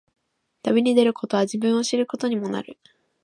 [0.63, 2.79] 旅に出ることは、自分を知ることにもなる。